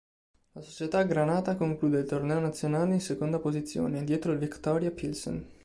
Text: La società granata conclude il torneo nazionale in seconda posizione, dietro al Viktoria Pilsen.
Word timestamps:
La 0.53 0.61
società 0.61 1.03
granata 1.03 1.55
conclude 1.55 1.99
il 1.99 2.07
torneo 2.07 2.39
nazionale 2.39 2.95
in 2.95 3.01
seconda 3.01 3.37
posizione, 3.39 4.03
dietro 4.03 4.31
al 4.31 4.39
Viktoria 4.39 4.89
Pilsen. 4.89 5.47